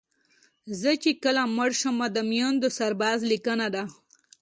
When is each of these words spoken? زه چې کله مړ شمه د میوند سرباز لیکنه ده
زه 0.79 0.91
چې 1.03 1.11
کله 1.23 1.41
مړ 1.57 1.69
شمه 1.81 2.07
د 2.11 2.17
میوند 2.29 2.61
سرباز 2.77 3.19
لیکنه 3.31 3.67
ده 3.75 3.83